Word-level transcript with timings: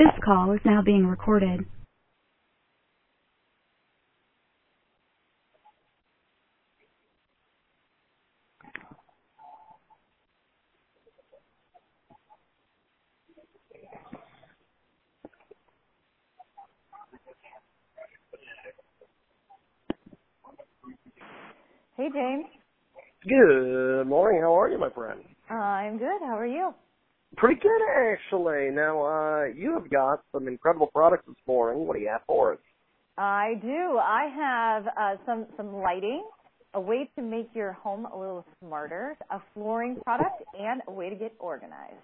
This 0.00 0.08
call 0.24 0.54
is 0.54 0.60
now 0.66 0.82
being 0.84 1.06
recorded. 1.06 1.66
Hey, 21.96 22.08
James. 22.14 22.46
Good 23.28 24.04
morning. 24.06 24.42
How 24.42 24.58
are 24.60 24.70
you, 24.70 24.78
my 24.78 24.90
friend? 24.90 25.20
Uh, 25.50 25.54
I'm 25.54 25.98
good. 25.98 26.20
How 26.22 26.38
are 26.38 26.46
you? 26.46 26.74
Pretty 27.36 27.60
good, 27.60 27.80
actually. 27.88 28.70
Now, 28.70 29.02
uh, 29.02 29.44
you 29.44 29.72
have 29.74 29.88
got 29.90 30.22
some 30.32 30.48
incredible 30.48 30.88
products 30.88 31.24
this 31.26 31.36
morning. 31.46 31.86
What 31.86 31.96
do 31.96 32.02
you 32.02 32.08
have 32.08 32.22
for 32.26 32.54
us? 32.54 32.58
I 33.16 33.54
do. 33.62 33.98
I 33.98 34.28
have 34.34 34.86
uh, 34.86 35.22
some 35.26 35.46
some 35.56 35.76
lighting, 35.76 36.24
a 36.74 36.80
way 36.80 37.08
to 37.16 37.22
make 37.22 37.48
your 37.54 37.72
home 37.72 38.06
a 38.06 38.18
little 38.18 38.44
smarter, 38.60 39.16
a 39.30 39.40
flooring 39.54 39.96
product, 40.04 40.42
and 40.58 40.82
a 40.88 40.90
way 40.90 41.08
to 41.10 41.16
get 41.16 41.34
organized. 41.38 41.94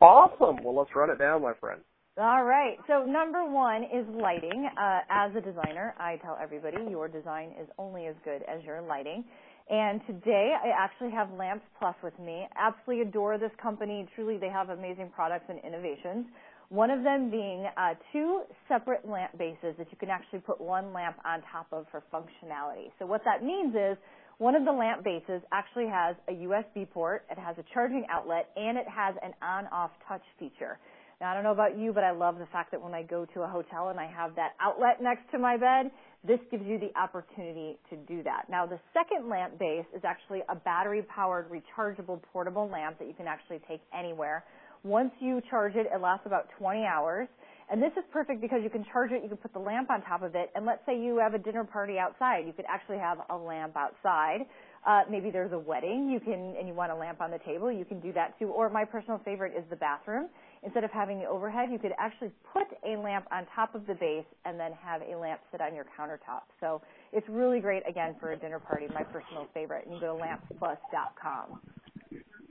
Awesome. 0.00 0.62
Well, 0.62 0.76
let's 0.76 0.90
run 0.94 1.10
it 1.10 1.18
down, 1.18 1.42
my 1.42 1.54
friend. 1.54 1.80
All 2.16 2.44
right. 2.44 2.76
So 2.86 3.04
number 3.04 3.44
one 3.44 3.82
is 3.82 4.06
lighting. 4.08 4.68
Uh, 4.80 5.00
as 5.10 5.34
a 5.34 5.40
designer, 5.40 5.94
I 5.98 6.16
tell 6.22 6.38
everybody 6.40 6.76
your 6.88 7.08
design 7.08 7.52
is 7.60 7.68
only 7.76 8.06
as 8.06 8.14
good 8.24 8.42
as 8.42 8.62
your 8.64 8.80
lighting. 8.82 9.24
And 9.70 10.00
today 10.06 10.52
I 10.62 10.68
actually 10.76 11.10
have 11.12 11.30
Lamps 11.32 11.64
Plus 11.78 11.94
with 12.02 12.18
me. 12.18 12.46
Absolutely 12.56 13.08
adore 13.08 13.38
this 13.38 13.52
company. 13.62 14.06
Truly, 14.14 14.36
they 14.36 14.50
have 14.50 14.68
amazing 14.68 15.10
products 15.14 15.46
and 15.48 15.58
innovations. 15.64 16.26
One 16.68 16.90
of 16.90 17.02
them 17.02 17.30
being 17.30 17.66
uh, 17.76 17.94
two 18.12 18.42
separate 18.68 19.08
lamp 19.08 19.38
bases 19.38 19.74
that 19.78 19.86
you 19.90 19.96
can 19.98 20.10
actually 20.10 20.40
put 20.40 20.60
one 20.60 20.92
lamp 20.92 21.16
on 21.24 21.40
top 21.50 21.66
of 21.72 21.86
for 21.90 22.02
functionality. 22.12 22.90
So 22.98 23.06
what 23.06 23.22
that 23.24 23.42
means 23.42 23.74
is 23.74 23.96
one 24.38 24.54
of 24.54 24.64
the 24.64 24.72
lamp 24.72 25.04
bases 25.04 25.40
actually 25.52 25.86
has 25.86 26.16
a 26.28 26.32
USB 26.32 26.90
port, 26.90 27.24
it 27.30 27.38
has 27.38 27.56
a 27.58 27.64
charging 27.72 28.04
outlet, 28.10 28.50
and 28.56 28.76
it 28.76 28.86
has 28.88 29.14
an 29.22 29.32
on-off 29.40 29.92
touch 30.08 30.22
feature. 30.38 30.78
Now, 31.20 31.30
I 31.30 31.34
don't 31.34 31.44
know 31.44 31.52
about 31.52 31.78
you, 31.78 31.92
but 31.92 32.04
I 32.04 32.10
love 32.10 32.38
the 32.38 32.46
fact 32.46 32.70
that 32.72 32.82
when 32.82 32.94
I 32.94 33.02
go 33.02 33.24
to 33.34 33.42
a 33.42 33.46
hotel 33.46 33.88
and 33.88 34.00
I 34.00 34.06
have 34.06 34.34
that 34.36 34.52
outlet 34.60 35.02
next 35.02 35.30
to 35.32 35.38
my 35.38 35.56
bed, 35.56 35.90
this 36.26 36.40
gives 36.50 36.64
you 36.66 36.78
the 36.78 36.90
opportunity 36.98 37.78
to 37.90 37.96
do 37.96 38.22
that. 38.24 38.46
Now, 38.50 38.66
the 38.66 38.80
second 38.92 39.28
lamp 39.28 39.58
base 39.58 39.86
is 39.94 40.02
actually 40.04 40.40
a 40.48 40.54
battery 40.54 41.02
powered 41.02 41.50
rechargeable 41.50 42.20
portable 42.32 42.68
lamp 42.68 42.98
that 42.98 43.06
you 43.06 43.14
can 43.14 43.26
actually 43.26 43.60
take 43.68 43.80
anywhere. 43.96 44.44
Once 44.82 45.12
you 45.20 45.40
charge 45.48 45.76
it, 45.76 45.86
it 45.92 46.00
lasts 46.00 46.26
about 46.26 46.48
20 46.58 46.84
hours. 46.84 47.28
And 47.70 47.82
this 47.82 47.92
is 47.96 48.04
perfect 48.12 48.42
because 48.42 48.60
you 48.62 48.68
can 48.68 48.84
charge 48.92 49.10
it, 49.12 49.22
you 49.22 49.28
can 49.28 49.38
put 49.38 49.54
the 49.54 49.58
lamp 49.58 49.90
on 49.90 50.02
top 50.02 50.22
of 50.22 50.34
it, 50.34 50.50
and 50.54 50.66
let's 50.66 50.84
say 50.84 51.00
you 51.00 51.18
have 51.18 51.32
a 51.32 51.38
dinner 51.38 51.64
party 51.64 51.98
outside, 51.98 52.44
you 52.46 52.52
could 52.52 52.66
actually 52.68 52.98
have 52.98 53.18
a 53.30 53.36
lamp 53.36 53.74
outside. 53.76 54.44
Uh, 54.86 55.02
maybe 55.10 55.30
there's 55.30 55.52
a 55.52 55.58
wedding, 55.58 56.10
you 56.10 56.20
can, 56.20 56.54
and 56.58 56.68
you 56.68 56.74
want 56.74 56.92
a 56.92 56.94
lamp 56.94 57.20
on 57.22 57.30
the 57.30 57.38
table, 57.38 57.72
you 57.72 57.86
can 57.86 58.00
do 58.00 58.12
that 58.12 58.38
too. 58.38 58.48
Or 58.48 58.68
my 58.68 58.84
personal 58.84 59.18
favorite 59.24 59.54
is 59.56 59.64
the 59.70 59.76
bathroom. 59.76 60.28
Instead 60.62 60.84
of 60.84 60.90
having 60.90 61.18
the 61.18 61.24
overhead, 61.24 61.68
you 61.72 61.78
could 61.78 61.92
actually 61.98 62.30
put 62.52 62.66
a 62.86 62.96
lamp 62.96 63.26
on 63.32 63.46
top 63.54 63.74
of 63.74 63.86
the 63.86 63.94
base 63.94 64.24
and 64.44 64.60
then 64.60 64.72
have 64.82 65.00
a 65.00 65.16
lamp 65.16 65.40
sit 65.50 65.60
on 65.60 65.74
your 65.74 65.86
countertop. 65.98 66.44
So 66.60 66.82
it's 67.12 67.26
really 67.28 67.60
great 67.60 67.82
again 67.88 68.14
for 68.20 68.32
a 68.32 68.36
dinner 68.36 68.58
party, 68.58 68.86
my 68.92 69.04
personal 69.04 69.46
favorite. 69.54 69.86
And 69.86 69.94
you 69.94 70.00
go 70.00 70.18
to 70.18 70.22
lampsplus.com. 70.22 71.60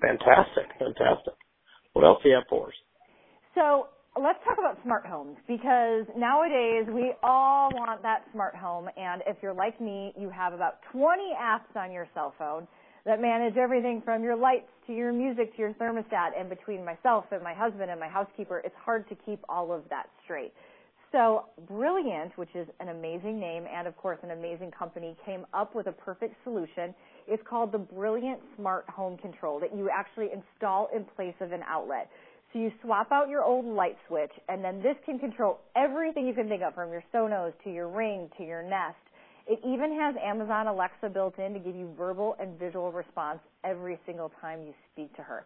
Fantastic. 0.00 0.66
Fantastic. 0.78 1.34
What 1.92 2.04
else 2.04 2.18
do 2.22 2.30
you 2.30 2.34
have 2.34 2.44
for 2.48 2.68
us? 2.68 2.74
So 3.54 3.88
let's 4.20 4.38
talk 4.44 4.58
about 4.58 4.78
smart 4.84 5.06
homes 5.06 5.36
because 5.48 6.04
nowadays 6.16 6.84
we 6.92 7.14
all 7.22 7.70
want 7.72 8.02
that 8.02 8.24
smart 8.32 8.54
home 8.54 8.88
and 8.98 9.22
if 9.26 9.38
you're 9.40 9.54
like 9.54 9.80
me 9.80 10.12
you 10.18 10.28
have 10.28 10.52
about 10.52 10.80
20 10.92 11.22
apps 11.40 11.74
on 11.76 11.90
your 11.90 12.06
cell 12.12 12.34
phone 12.38 12.68
that 13.06 13.22
manage 13.22 13.56
everything 13.56 14.02
from 14.04 14.22
your 14.22 14.36
lights 14.36 14.68
to 14.86 14.92
your 14.92 15.12
music 15.14 15.52
to 15.56 15.62
your 15.62 15.72
thermostat 15.74 16.38
and 16.38 16.50
between 16.50 16.84
myself 16.84 17.24
and 17.32 17.42
my 17.42 17.54
husband 17.54 17.90
and 17.90 17.98
my 17.98 18.06
housekeeper. 18.06 18.60
It's 18.64 18.74
hard 18.84 19.08
to 19.08 19.16
keep 19.26 19.40
all 19.48 19.72
of 19.72 19.82
that 19.88 20.06
straight. 20.24 20.52
So 21.10 21.46
brilliant 21.66 22.36
which 22.36 22.54
is 22.54 22.68
an 22.80 22.88
amazing 22.88 23.40
name 23.40 23.64
and 23.74 23.88
of 23.88 23.96
course 23.96 24.18
an 24.22 24.32
amazing 24.32 24.72
company 24.72 25.16
came 25.24 25.46
up 25.54 25.74
with 25.74 25.86
a 25.86 25.92
perfect 25.92 26.34
solution. 26.44 26.94
It's 27.26 27.42
called 27.48 27.72
the 27.72 27.78
brilliant 27.78 28.40
smart 28.56 28.84
home 28.90 29.16
control 29.16 29.58
that 29.60 29.74
you 29.74 29.88
actually 29.88 30.28
install 30.32 30.90
in 30.94 31.04
place 31.16 31.34
of 31.40 31.52
an 31.52 31.62
outlet 31.66 32.10
so 32.52 32.58
you 32.58 32.70
swap 32.82 33.10
out 33.12 33.28
your 33.28 33.42
old 33.42 33.64
light 33.64 33.96
switch, 34.08 34.32
and 34.48 34.62
then 34.62 34.82
this 34.82 34.96
can 35.06 35.18
control 35.18 35.60
everything 35.74 36.26
you 36.26 36.34
can 36.34 36.48
think 36.48 36.62
of, 36.62 36.74
from 36.74 36.90
your 36.90 37.02
Sonos 37.12 37.52
to 37.64 37.72
your 37.72 37.88
Ring 37.88 38.28
to 38.36 38.44
your 38.44 38.62
Nest. 38.62 38.96
It 39.46 39.58
even 39.66 39.98
has 39.98 40.14
Amazon 40.22 40.66
Alexa 40.66 41.08
built 41.08 41.38
in 41.38 41.52
to 41.54 41.58
give 41.58 41.74
you 41.74 41.92
verbal 41.96 42.36
and 42.38 42.58
visual 42.58 42.92
response 42.92 43.40
every 43.64 43.98
single 44.06 44.30
time 44.40 44.60
you 44.62 44.74
speak 44.92 45.14
to 45.16 45.22
her. 45.22 45.44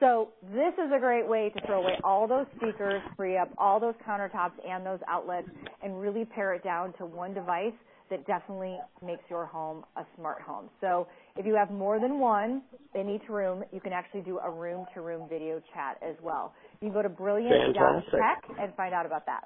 So 0.00 0.28
this 0.52 0.74
is 0.74 0.92
a 0.94 1.00
great 1.00 1.26
way 1.26 1.50
to 1.50 1.66
throw 1.66 1.82
away 1.82 1.98
all 2.04 2.28
those 2.28 2.46
speakers, 2.56 3.02
free 3.16 3.36
up 3.36 3.48
all 3.58 3.80
those 3.80 3.94
countertops 4.06 4.52
and 4.68 4.86
those 4.86 5.00
outlets, 5.08 5.48
and 5.82 6.00
really 6.00 6.24
pare 6.24 6.54
it 6.54 6.62
down 6.62 6.92
to 6.98 7.06
one 7.06 7.34
device 7.34 7.72
that 8.10 8.26
definitely 8.26 8.78
makes 9.04 9.22
your 9.28 9.46
home 9.46 9.84
a 9.96 10.04
smart 10.16 10.40
home. 10.42 10.68
So 10.80 11.06
if 11.36 11.46
you 11.46 11.54
have 11.54 11.70
more 11.70 12.00
than 12.00 12.18
one 12.18 12.62
in 12.94 13.08
each 13.08 13.28
room, 13.28 13.64
you 13.72 13.80
can 13.80 13.92
actually 13.92 14.22
do 14.22 14.38
a 14.38 14.50
room 14.50 14.86
to 14.94 15.00
room 15.00 15.28
video 15.28 15.60
chat 15.74 15.98
as 16.02 16.16
well. 16.22 16.54
You 16.80 16.88
can 16.88 16.94
go 16.94 17.02
to 17.02 17.08
brilliant.tech 17.08 18.44
and 18.60 18.74
find 18.74 18.94
out 18.94 19.06
about 19.06 19.26
that. 19.26 19.42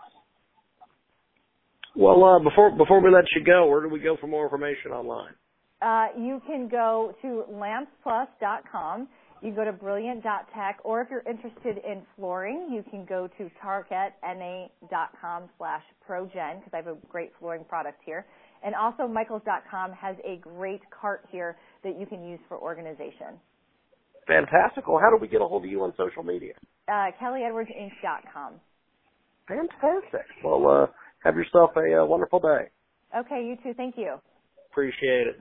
Well, 1.95 2.25
uh, 2.25 2.39
before 2.39 2.71
before 2.71 3.03
we 3.03 3.11
let 3.11 3.25
you 3.37 3.45
go, 3.45 3.67
where 3.67 3.83
do 3.83 3.89
we 3.89 4.01
go 4.01 4.17
for 4.21 4.27
more 4.27 4.45
information 4.45 4.93
online? 4.93 5.35
Uh, 5.83 6.07
you 6.19 6.41
can 6.47 6.69
go 6.69 7.15
to 7.23 7.45
lampsplus.com. 7.53 9.09
You 9.43 9.49
can 9.49 9.57
go 9.57 9.65
to 9.65 9.73
brilliant.tech, 9.73 10.79
or 10.85 11.01
if 11.01 11.09
you're 11.11 11.25
interested 11.29 11.79
in 11.85 12.03
flooring, 12.17 12.69
you 12.71 12.85
can 12.89 13.05
go 13.05 13.29
to 13.39 13.51
tarkettna.com 13.61 15.51
slash 15.59 15.83
progen, 16.09 16.61
because 16.61 16.71
I 16.73 16.77
have 16.77 16.87
a 16.87 16.97
great 17.11 17.33
flooring 17.41 17.65
product 17.65 18.01
here. 18.07 18.25
And 18.65 18.77
also 18.77 19.09
Michaels.com 19.09 19.93
has 19.95 20.15
a 20.25 20.37
great 20.37 20.81
cart 20.91 21.25
here 21.33 21.57
that 21.83 21.99
you 21.99 22.07
can 22.07 22.23
use 22.23 22.39
for 22.49 22.57
organization. 22.57 23.35
Fantastic. 24.29 24.87
Well, 24.87 25.01
how 25.03 25.11
do 25.11 25.17
we 25.21 25.27
get 25.27 25.41
a 25.41 25.45
hold 25.45 25.65
of 25.65 25.71
you 25.71 25.83
on 25.83 25.93
social 25.97 26.23
media? 26.23 26.53
Uh, 26.87 27.11
KellyEdwardsInc.com. 27.21 28.53
Fantastic. 29.49 30.27
Well, 30.45 30.69
uh, 30.69 30.87
have 31.25 31.35
yourself 31.35 31.71
a 31.77 32.03
uh, 32.03 32.05
wonderful 32.05 32.39
day. 32.39 32.69
Okay, 33.17 33.45
you 33.45 33.57
too. 33.65 33.75
Thank 33.77 33.97
you. 33.99 34.19
Appreciate 34.71 35.27
it. 35.27 35.41